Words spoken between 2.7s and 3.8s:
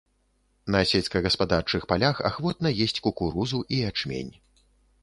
есць кукурузу